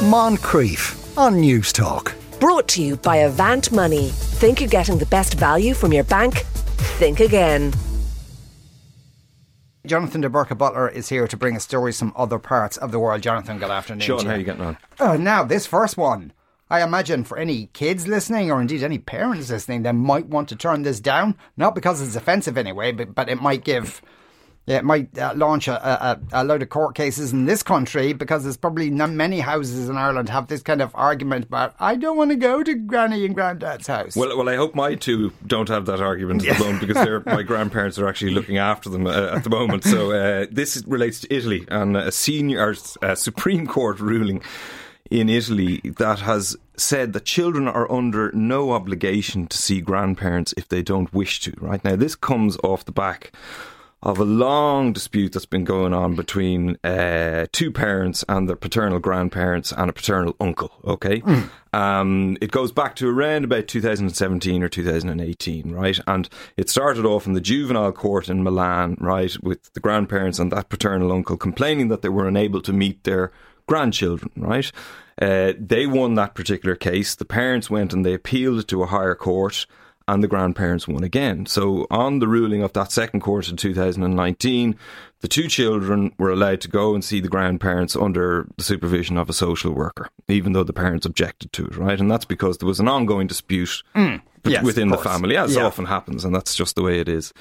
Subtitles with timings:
[0.00, 2.14] Moncrieff on News Talk.
[2.40, 4.08] Brought to you by Avant Money.
[4.08, 6.38] Think you're getting the best value from your bank?
[6.96, 7.74] Think again.
[9.84, 12.98] Jonathan de Burca Butler is here to bring us stories from other parts of the
[12.98, 13.20] world.
[13.20, 14.00] Jonathan, good afternoon.
[14.00, 14.78] Sean, how are you getting on?
[14.98, 16.32] Uh, now, this first one,
[16.70, 20.56] I imagine for any kids listening or indeed any parents listening, they might want to
[20.56, 21.36] turn this down.
[21.58, 24.00] Not because it's offensive anyway, but, but it might give.
[24.66, 28.12] Yeah, it might uh, launch a, a, a load of court cases in this country
[28.12, 31.96] because there's probably not many houses in Ireland have this kind of argument about I
[31.96, 34.14] don't want to go to Granny and Granddad's house.
[34.14, 37.20] Well, well, I hope my two don't have that argument at the moment because they're,
[37.26, 39.82] my grandparents are actually looking after them uh, at the moment.
[39.82, 44.42] So uh, this relates to Italy and a senior uh, Supreme Court ruling
[45.10, 50.68] in Italy that has said that children are under no obligation to see grandparents if
[50.68, 51.52] they don't wish to.
[51.58, 53.32] Right now, this comes off the back
[54.02, 58.98] of a long dispute that's been going on between uh, two parents and their paternal
[58.98, 60.72] grandparents and a paternal uncle.
[60.84, 61.50] Okay, mm.
[61.74, 65.98] um, it goes back to around about 2017 or 2018, right?
[66.06, 70.50] And it started off in the juvenile court in Milan, right, with the grandparents and
[70.52, 73.32] that paternal uncle complaining that they were unable to meet their
[73.66, 74.72] grandchildren, right?
[75.20, 77.14] Uh, they won that particular case.
[77.14, 79.66] The parents went and they appealed to a higher court
[80.10, 81.46] and the grandparents won again.
[81.46, 84.76] So, on the ruling of that second court in 2019,
[85.20, 89.30] the two children were allowed to go and see the grandparents under the supervision of
[89.30, 92.00] a social worker, even though the parents objected to it, right?
[92.00, 95.62] And that's because there was an ongoing dispute mm, yes, within the family, as yeah.
[95.62, 97.32] often happens, and that's just the way it is.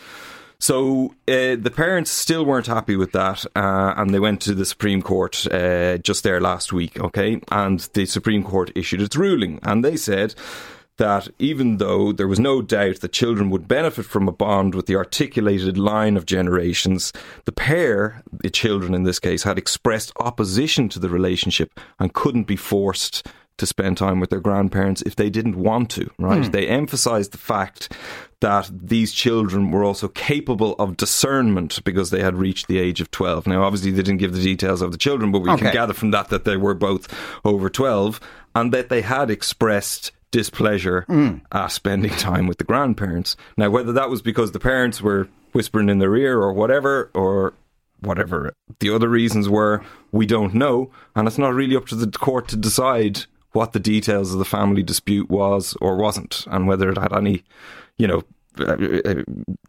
[0.59, 4.65] So uh, the parents still weren't happy with that, uh, and they went to the
[4.65, 7.41] Supreme Court uh, just there last week, okay?
[7.49, 10.35] And the Supreme Court issued its ruling, and they said
[10.99, 14.85] that even though there was no doubt that children would benefit from a bond with
[14.85, 17.11] the articulated line of generations,
[17.45, 22.43] the pair, the children in this case, had expressed opposition to the relationship and couldn't
[22.43, 23.25] be forced
[23.57, 26.43] to spend time with their grandparents if they didn't want to, right?
[26.43, 26.51] Mm.
[26.51, 27.93] They emphasized the fact
[28.41, 33.11] that these children were also capable of discernment because they had reached the age of
[33.11, 33.47] 12.
[33.47, 35.63] Now, obviously, they didn't give the details of the children, but we okay.
[35.63, 37.13] can gather from that that they were both
[37.45, 38.19] over 12
[38.55, 41.41] and that they had expressed displeasure mm.
[41.51, 43.35] at spending time with the grandparents.
[43.57, 47.53] Now, whether that was because the parents were whispering in their ear or whatever, or
[48.01, 50.91] whatever the other reasons were, we don't know.
[51.15, 54.45] And it's not really up to the court to decide what the details of the
[54.45, 57.43] family dispute was or wasn't, and whether it had any,
[57.97, 58.23] you know,
[58.59, 59.23] uh, uh,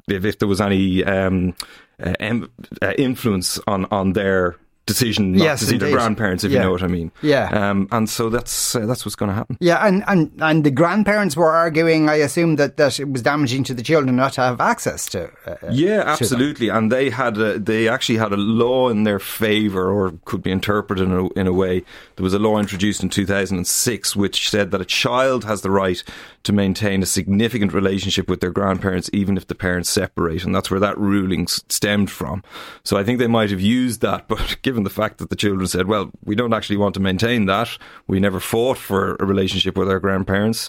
[0.08, 1.54] if, if there was any um,
[2.02, 4.56] uh, influence on, on their
[4.86, 5.86] decision not yes, to see indeed.
[5.86, 6.58] their grandparents, if yeah.
[6.58, 7.12] you know what I mean.
[7.22, 7.48] Yeah.
[7.48, 9.56] Um, and so that's uh, that's what's going to happen.
[9.60, 13.64] Yeah, and, and, and the grandparents were arguing, I assume, that, that it was damaging
[13.64, 15.30] to the children not to have access to.
[15.46, 16.66] Uh, yeah, absolutely.
[16.66, 20.42] To and they had a, they actually had a law in their favour, or could
[20.42, 21.84] be interpreted in a, in a way.
[22.16, 26.02] There was a law introduced in 2006 which said that a child has the right
[26.42, 30.44] to maintain a significant relationship with their grandparents, even if the parents separate.
[30.44, 32.42] And that's where that ruling stemmed from.
[32.82, 35.66] So I think they might have used that, but given the fact that the children
[35.66, 37.76] said, well, we don't actually want to maintain that,
[38.06, 40.68] we never fought for a relationship with our grandparents,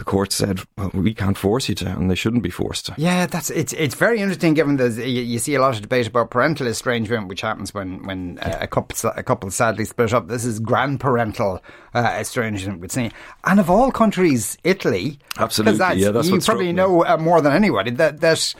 [0.00, 2.94] the court said, well, we can't force you to, and they shouldn't be forced to.
[2.96, 6.06] Yeah, that's it's it's very interesting given that you, you, see a lot of debate
[6.06, 10.26] about parental estrangement, which happens when when uh, a couple a couple sadly split up.
[10.28, 11.60] This is grandparental
[11.92, 13.10] uh, estrangement, we'd say,
[13.44, 17.52] and of all countries, Italy, absolutely, that's, yeah, that's you probably know uh, more than
[17.52, 18.54] anybody that that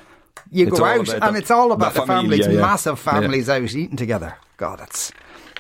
[0.50, 3.54] you it's go out and it's all about the families, yeah, massive families yeah.
[3.54, 4.36] out eating together.
[4.56, 5.12] God, that's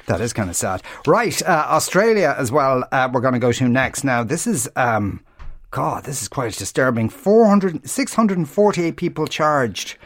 [0.06, 0.82] that is kind of sad.
[1.06, 2.84] Right, uh, Australia as well.
[2.90, 4.04] Uh, we're going to go to next.
[4.04, 4.68] Now, this is.
[4.76, 5.24] Um,
[5.72, 7.08] God, this is quite disturbing.
[7.08, 9.96] 400, 648 people charged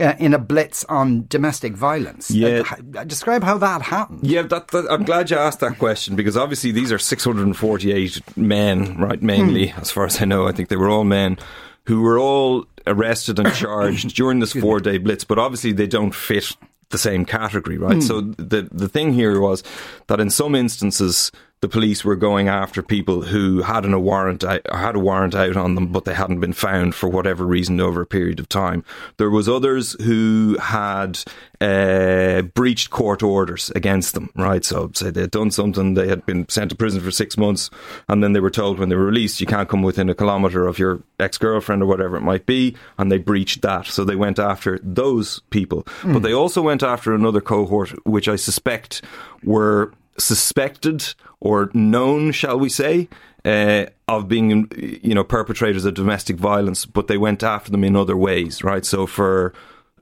[0.00, 2.30] uh, in a blitz on domestic violence.
[2.30, 2.62] Yeah.
[2.96, 4.26] Uh, describe how that happened.
[4.26, 8.96] Yeah, that, that, I'm glad you asked that question because obviously these are 648 men,
[8.96, 9.22] right?
[9.22, 9.80] Mainly, hmm.
[9.80, 11.38] as far as I know, I think they were all men
[11.84, 16.14] who were all arrested and charged during this four day blitz, but obviously they don't
[16.14, 16.56] fit
[16.90, 17.96] the same category, right?
[17.96, 18.02] Mm.
[18.02, 19.62] So the the thing here was
[20.06, 24.96] that in some instances the police were going after people who had a warrant had
[24.96, 28.06] a warrant out on them, but they hadn't been found for whatever reason over a
[28.06, 28.84] period of time.
[29.16, 31.20] There was others who had
[31.60, 34.64] uh, breached court orders against them, right?
[34.64, 37.70] So say they had done something, they had been sent to prison for six months,
[38.08, 40.66] and then they were told when they were released, you can't come within a kilometre
[40.66, 43.86] of your ex girlfriend or whatever it might be, and they breached that.
[43.86, 46.12] So they went after those people, mm.
[46.12, 49.02] but they also went after another cohort, which I suspect
[49.44, 53.08] were suspected or known, shall we say,
[53.44, 54.68] uh, of being,
[55.02, 58.84] you know, perpetrators of domestic violence, but they went after them in other ways, right?
[58.84, 59.52] So for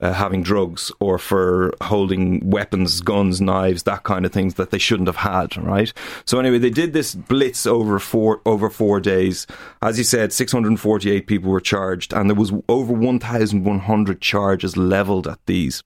[0.00, 4.78] uh, having drugs or for holding weapons, guns, knives, that kind of things that they
[4.78, 5.92] shouldn't have had, right?
[6.24, 9.46] So anyway, they did this blitz over four over four days.
[9.82, 15.44] As you said, 648 people were charged, and there was over 1,100 charges leveled at
[15.46, 15.82] these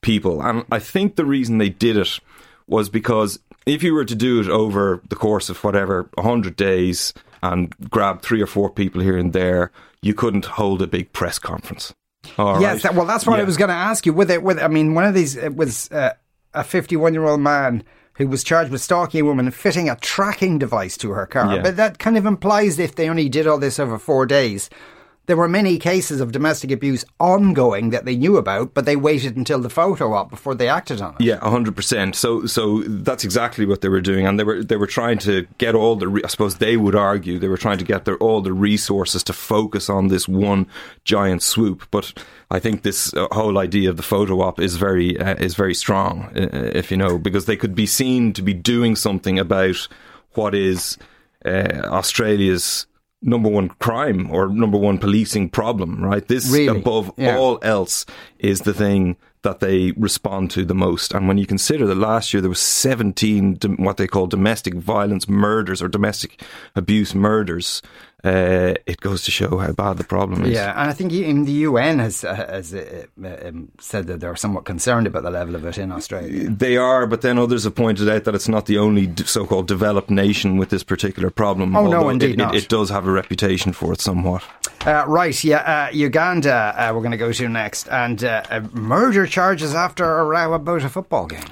[0.00, 0.40] people.
[0.40, 2.20] And I think the reason they did it
[2.68, 7.12] was because if you were to do it over the course of whatever 100 days
[7.42, 9.70] and grab three or four people here and there,
[10.02, 11.94] you couldn't hold a big press conference.
[12.36, 12.82] All yes, right.
[12.82, 14.12] that, well, that's what I was going to ask you.
[14.12, 16.14] With it, with I mean, one of these it was uh,
[16.52, 17.84] a 51 year old man
[18.14, 21.54] who was charged with stalking a woman and fitting a tracking device to her car.
[21.54, 21.62] Yeah.
[21.62, 24.68] But that kind of implies if they only did all this over four days.
[25.28, 29.36] There were many cases of domestic abuse ongoing that they knew about, but they waited
[29.36, 31.20] until the photo op before they acted on it.
[31.20, 32.16] Yeah, hundred percent.
[32.16, 35.46] So, so that's exactly what they were doing, and they were they were trying to
[35.58, 36.22] get all the.
[36.24, 39.34] I suppose they would argue they were trying to get their all the resources to
[39.34, 40.66] focus on this one
[41.04, 41.86] giant swoop.
[41.90, 42.14] But
[42.50, 45.74] I think this uh, whole idea of the photo op is very uh, is very
[45.74, 49.88] strong, uh, if you know, because they could be seen to be doing something about
[50.32, 50.96] what is
[51.44, 52.86] uh, Australia's
[53.22, 56.02] number one crime or number one policing problem.
[56.04, 56.78] Right, this Really?
[56.80, 57.36] above Yeah.
[57.38, 58.06] all else
[58.38, 61.12] is the thing that they respond to the most.
[61.14, 65.28] And when you consider that last year there was 17 what they call domestic violence
[65.28, 66.42] murders or domestic
[66.74, 67.82] abuse murders,
[68.24, 70.52] uh, it goes to show how bad the problem is.
[70.52, 73.04] Yeah, and I think even the UN has, uh, has uh,
[73.46, 76.50] um, said that they're somewhat concerned about the level of it in Australia.
[76.50, 80.10] They are, but then others have pointed out that it's not the only so-called developed
[80.10, 81.76] nation with this particular problem.
[81.76, 82.54] Oh, no, indeed it, it- not.
[82.56, 84.42] It, does have a reputation for it somewhat.
[84.84, 87.88] Uh, right, yeah, uh, Uganda uh, we're going to go to next.
[87.88, 91.44] And uh, uh, murder charges after a row about a football game.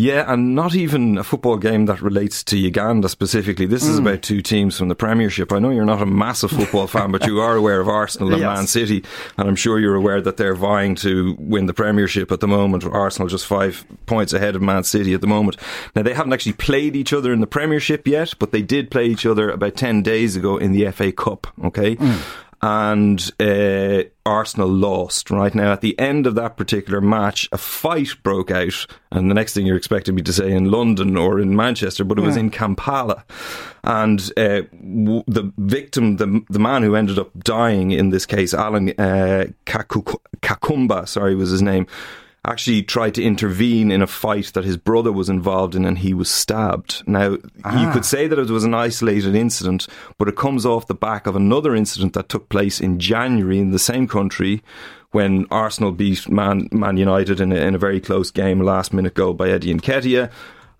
[0.00, 3.66] Yeah, and not even a football game that relates to Uganda specifically.
[3.66, 3.90] This Hmm.
[3.90, 5.52] is about two teams from the Premiership.
[5.52, 8.38] I know you're not a massive football fan, but you are aware of Arsenal and
[8.40, 8.56] Yes.
[8.56, 9.02] Man City,
[9.36, 12.84] and I'm sure you're aware that they're vying to win the Premiership at the moment.
[12.84, 15.56] Arsenal just five points ahead of Man City at the moment.
[15.96, 19.06] Now, they haven't actually played each other in the Premiership yet, but they did play
[19.06, 21.96] each other about 10 days ago in the FA Cup, okay?
[21.96, 22.18] Hmm.
[22.62, 25.30] And uh, Arsenal lost.
[25.30, 29.34] Right now, at the end of that particular match, a fight broke out, and the
[29.34, 32.36] next thing you're expecting me to say in London or in Manchester, but it was
[32.36, 33.24] in Kampala,
[33.84, 38.52] and uh, w- the victim, the the man who ended up dying in this case,
[38.54, 41.86] Alan uh, Kaku- Kakumba, sorry, was his name.
[42.44, 46.14] Actually, tried to intervene in a fight that his brother was involved in, and he
[46.14, 47.02] was stabbed.
[47.06, 49.86] Now, you could say that it was an isolated incident,
[50.16, 53.72] but it comes off the back of another incident that took place in January in
[53.72, 54.62] the same country
[55.10, 59.14] when Arsenal beat Man, Man United in a, in a very close game, last minute
[59.14, 60.30] goal by Eddie Nketiah.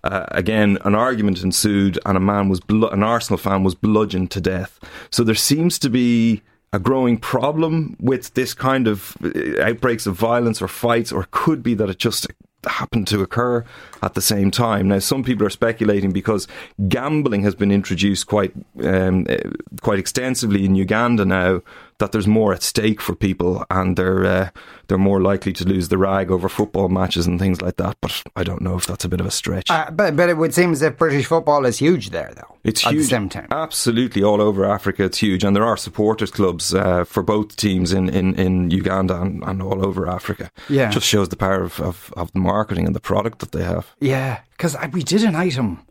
[0.05, 4.31] Uh, again, an argument ensued, and a man was blo- an Arsenal fan was bludgeoned
[4.31, 4.79] to death.
[5.11, 10.15] So there seems to be a growing problem with this kind of uh, outbreaks of
[10.15, 12.27] violence or fights, or could be that it just
[12.67, 13.65] happened to occur
[14.03, 14.89] at the same time.
[14.89, 16.49] Now, some people are speculating because
[16.89, 19.37] gambling has been introduced quite um, uh,
[19.81, 21.63] quite extensively in Uganda now
[21.99, 24.51] that there's more at stake for people, and they're uh,
[24.87, 27.97] they're more likely to lose the rag over football matches and things like that.
[28.01, 29.71] But I don't know if that's a bit of a stretch.
[29.71, 32.57] Uh, but, but it would seem as if British football is huge there, though.
[32.65, 33.05] It's at huge.
[33.05, 33.49] the same time.
[33.51, 37.93] Absolutely, all over Africa, it's huge, and there are supporters clubs uh, for both teams
[37.93, 40.51] in, in, in Uganda and, and all over Africa.
[40.69, 40.91] Yeah.
[40.91, 43.95] just shows the power of, of, of the marketing and the product that they have.
[44.01, 45.85] Yeah, because we did an item.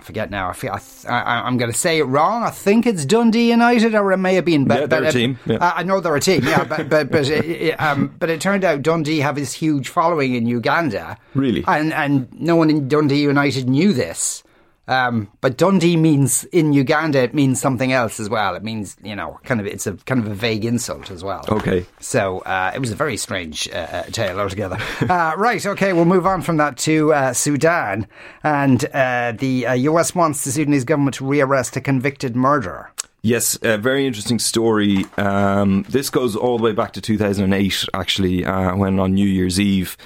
[0.00, 0.48] I forget now.
[0.48, 2.42] I feel I, I, I'm going to say it wrong.
[2.42, 4.64] I think it's Dundee United, or it may have been.
[4.64, 5.56] Yeah, they're a team, yeah.
[5.56, 6.42] Uh, I know they're a team.
[6.42, 9.90] Yeah, but but but it, it, um, but it turned out Dundee have this huge
[9.90, 11.18] following in Uganda.
[11.34, 11.64] Really?
[11.68, 14.42] and and no one in Dundee United knew this.
[14.90, 18.56] Um, but Dundee means in Uganda it means something else as well.
[18.56, 21.44] It means you know kind of it's a kind of a vague insult as well.
[21.48, 21.86] Okay.
[22.00, 24.78] So uh, it was a very strange uh, uh, tale altogether.
[25.08, 28.08] uh, right, okay, we'll move on from that to uh, Sudan.
[28.42, 32.90] And uh, the uh, US wants the Sudanese government to rearrest a convicted murderer.
[33.22, 35.04] Yes, a very interesting story.
[35.18, 39.60] Um, this goes all the way back to 2008, actually, uh, when on New Year's
[39.60, 39.96] Eve,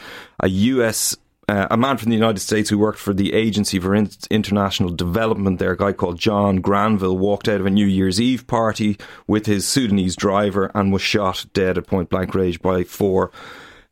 [0.41, 1.17] a US.
[1.47, 4.91] Uh, a man from the United States who worked for the Agency for In- International
[4.91, 8.97] Development there, a guy called John Granville, walked out of a New Year's Eve party
[9.27, 13.31] with his Sudanese driver and was shot dead at point blank range by four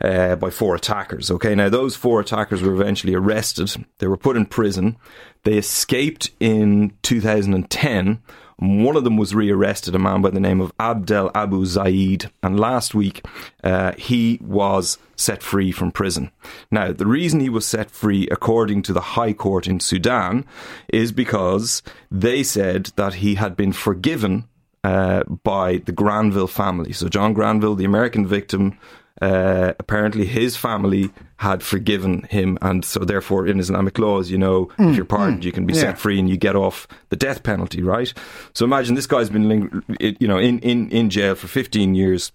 [0.02, 1.30] uh, by four attackers.
[1.30, 3.85] Okay, now those four attackers were eventually arrested.
[3.99, 4.97] They were put in prison.
[5.44, 8.21] They escaped in 2010.
[8.62, 12.61] One of them was rearrested, a man by the name of Abdel Abu Zaid, and
[12.61, 13.26] last week
[13.64, 16.31] uh, he was set free from prison.
[16.71, 20.45] Now, the reason he was set free, according to the High Court in Sudan,
[20.92, 24.45] is because they said that he had been forgiven
[24.85, 26.92] uh, by the Granville family.
[26.92, 28.78] So John Granville, the American victim,
[29.21, 34.69] uh, apparently his family had forgiven him, and so therefore, in Islamic laws, you know,
[34.78, 35.83] if you're pardoned, you can be Mm, Yeah.
[35.83, 38.12] set free and you get off the death penalty, right?
[38.54, 42.33] So imagine this guy's been, ling- you know, in, in, in jail for 15 years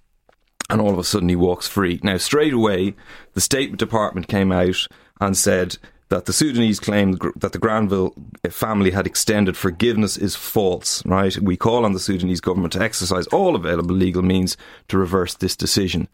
[0.69, 1.99] and all of a sudden he walks free.
[2.03, 2.93] Now, straight away,
[3.33, 4.85] the State Department came out
[5.21, 5.77] and said
[6.09, 8.13] that the Sudanese claim that the Granville
[8.49, 11.37] family had extended forgiveness is false, right?
[11.39, 14.55] We call on the Sudanese government to exercise all available legal means
[14.89, 16.07] to reverse this decision.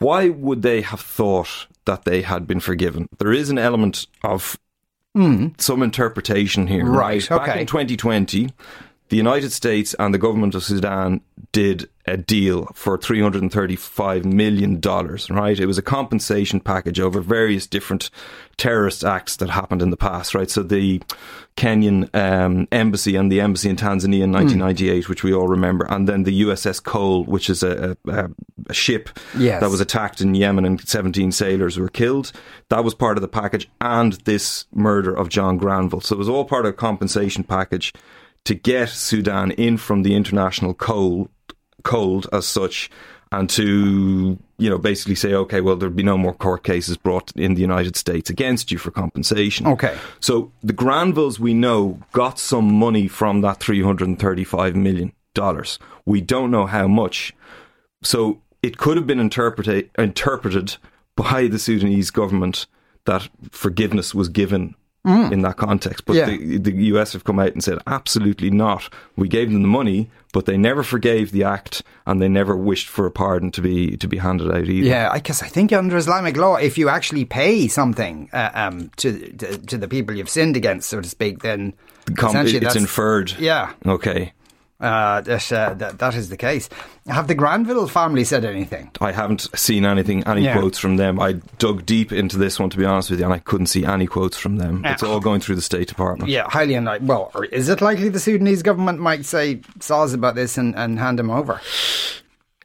[0.00, 3.06] Why would they have thought that they had been forgiven?
[3.18, 4.58] There is an element of
[5.14, 5.48] hmm.
[5.58, 6.84] some interpretation here.
[6.86, 7.46] Right, right?
[7.46, 8.50] Back in 2020,
[9.10, 11.20] the United States and the government of Sudan
[11.52, 15.58] did a deal for $335 million, right?
[15.60, 18.10] It was a compensation package over various different
[18.56, 20.50] terrorist acts that happened in the past, right?
[20.50, 21.02] So the
[21.56, 26.08] Kenyan um, embassy and the embassy in Tanzania in 1998, which we all remember, and
[26.08, 28.30] then the USS Cole, which is a, a,
[28.68, 29.60] a ship Yes.
[29.60, 32.32] that was attacked in Yemen and 17 sailors were killed.
[32.68, 36.00] That was part of the package, and this murder of John Granville.
[36.00, 37.92] So it was all part of a compensation package
[38.44, 41.28] to get Sudan in from the international cold,
[41.82, 42.90] cold as such,
[43.32, 47.32] and to you know basically say, okay, well there'd be no more court cases brought
[47.36, 49.66] in the United States against you for compensation.
[49.66, 49.96] Okay.
[50.20, 55.78] So the Granvilles we know got some money from that 335 million dollars.
[56.06, 57.34] We don't know how much.
[58.02, 60.76] So it could have been interpreted interpreted
[61.16, 62.66] by the Sudanese government
[63.04, 66.04] that forgiveness was given in that context.
[66.04, 66.26] But Yeah.
[66.26, 68.88] the, the US have come out and said absolutely not.
[69.16, 72.88] We gave them the money, but they never forgave the act and they never wished
[72.88, 74.86] for a pardon to be to be handed out either.
[74.88, 79.32] Yeah, because I think under Islamic law, if you actually pay something uh, um, to,
[79.38, 81.72] to to the people you've sinned against, so to speak, then
[82.16, 83.32] Com- essentially it's inferred.
[83.38, 84.32] Yeah, Okay.
[84.80, 86.68] Uh, that, uh, that that is the case.
[87.06, 88.90] Have the Granville family said anything?
[89.00, 90.58] I haven't seen anything, any Yeah.
[90.58, 91.20] quotes from them.
[91.20, 93.84] I dug deep into this one, to be honest with you, and I couldn't see
[93.84, 94.82] any quotes from them.
[94.84, 96.30] It's all going through the State Department.
[96.30, 97.06] Yeah, highly unlikely.
[97.06, 101.20] Well, is it likely the Sudanese government might say saws about this and, and hand
[101.20, 101.60] him over?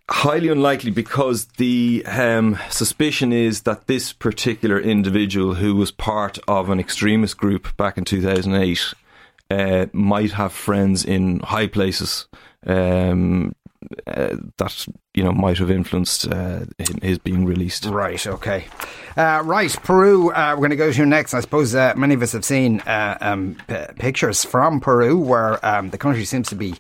[0.08, 6.70] Highly unlikely because the um, suspicion is that this particular individual, who was part of
[6.70, 8.94] an extremist group back in 2008,
[9.50, 12.28] uh, might have friends in high places.
[12.66, 13.54] Um,
[14.08, 16.62] uh, that you know might have influenced uh,
[17.04, 17.86] his- being released.
[17.86, 18.66] Right, okay.
[19.16, 21.36] Uh, right, Peru, uh, we're going to go to next.
[21.36, 25.64] I suppose uh, many of us have seen uh, um, p- pictures from Peru where
[25.64, 26.74] um, the country seems to be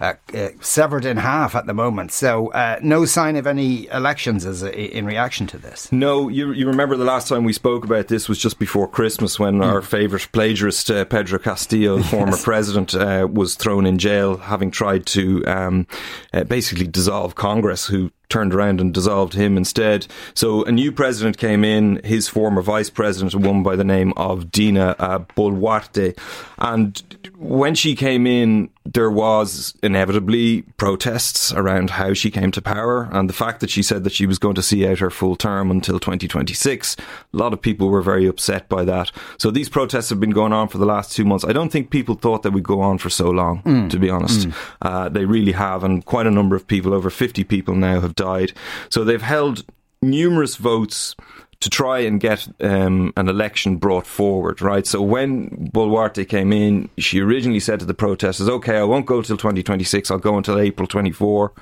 [0.00, 2.12] uh, uh, severed in half at the moment.
[2.12, 5.92] So, uh, no sign of any elections as a, in reaction to this.
[5.92, 9.38] No, you you remember the last time we spoke about this was just before Christmas
[9.38, 14.38] when our favourite plagiarist uh, Pedro Castillo, the former president, uh, was thrown in jail,
[14.38, 15.86] having tried to um,
[16.32, 20.06] uh, basically dissolve Congress, who turned around and dissolved him instead.
[20.34, 24.12] So a new president came in, his former vice president, a woman by the name
[24.16, 26.16] of Dina uh, Boluarte,
[26.58, 27.02] and
[27.36, 33.28] when she came in, there was inevitably protests around how she came to power and
[33.28, 35.70] the fact that she said that she was going to see out her full term
[35.70, 36.96] until 2026.
[36.96, 39.12] A lot of people were very upset by that.
[39.38, 41.44] So these protests have been going on for the last two months.
[41.44, 44.48] I don't think people thought they would go on for so long, to be honest.
[44.82, 48.16] Uh, they really have, and quite a number of people, over 50 people now, have
[48.16, 48.52] died.
[48.88, 49.64] So they've held
[50.02, 51.14] numerous votes
[51.60, 54.86] to try and get um, an election brought forward, right?
[54.86, 59.20] So when Boluarte came in, she originally said to the protesters, okay, I won't go
[59.20, 61.52] till 2026, I'll go until April 24.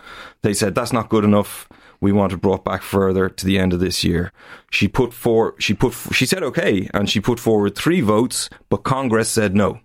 [0.43, 1.69] They said, that's not good enough.
[2.01, 4.33] We want it brought back further to the end of this year.
[4.71, 8.85] She put for, she put, she said okay, and she put forward three votes, but
[8.85, 9.81] Congress said no.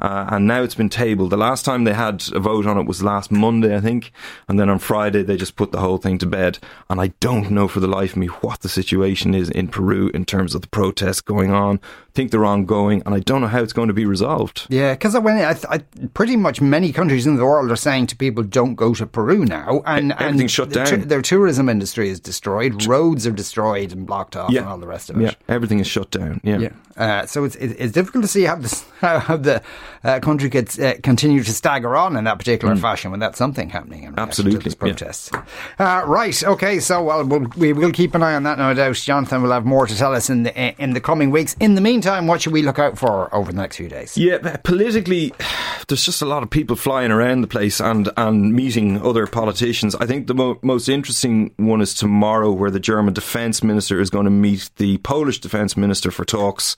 [0.00, 1.30] Uh, and now it's been tabled.
[1.30, 4.12] The last time they had a vote on it was last Monday, I think,
[4.48, 6.58] and then on Friday they just put the whole thing to bed.
[6.90, 10.10] And I don't know for the life of me what the situation is in Peru
[10.14, 11.80] in terms of the protests going on.
[12.16, 14.66] Think they're ongoing, and I don't know how it's going to be resolved.
[14.70, 15.78] Yeah, because when I, I,
[16.14, 19.44] pretty much many countries in the world are saying to people, "Don't go to Peru
[19.44, 21.02] now," and Everything's and shut down.
[21.08, 25.10] their tourism industry is destroyed, roads are destroyed and blocked off, and all the rest
[25.10, 25.24] of it.
[25.24, 26.40] Yeah, everything is shut down.
[26.42, 26.58] Yeah.
[26.58, 26.70] Yeah.
[26.96, 29.60] Uh, so it's it's difficult to see how this how the
[30.02, 34.04] uh, country could uh, continue to stagger on in that particular fashion without something happening
[34.04, 34.22] in Mm.
[34.22, 34.78] Absolutely, to these yeah.
[34.78, 35.30] protests.
[35.78, 36.42] Uh, right.
[36.42, 36.80] Okay.
[36.80, 38.96] So well, we'll we will keep an eye on that, no doubt.
[38.96, 41.54] Jonathan will have more to tell us in the in the coming weeks.
[41.60, 44.16] In the meantime, what should we look out for over the next few days?
[44.16, 45.32] Yeah, politically,
[45.88, 49.94] there's just a lot of people flying around the place and, and meeting other politicians.
[49.96, 54.10] I think the mo- most interesting one is tomorrow, where the German defence minister is
[54.10, 56.76] going to meet the Polish defence minister for talks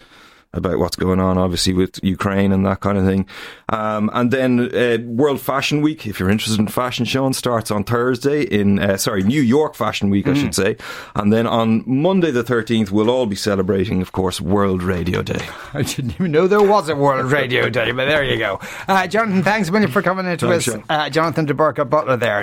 [0.54, 3.26] about what's going on, obviously with Ukraine and that kind of thing.
[3.68, 7.84] Um, and then uh, World Fashion Week, if you're interested in fashion, Sean starts on
[7.84, 10.76] Thursday in uh, sorry New York Fashion Week, I should say.
[11.14, 15.46] And then on Monday the 13th, we'll all be celebrating, of course, World Radio Day.
[15.74, 18.60] I didn't even know there was a World Radio Day, but there you go.
[18.86, 20.82] Uh, Jonathan, thanks a million for coming into Thanks, us.
[20.88, 22.42] Uh, Jonathan DeBurca Butler there.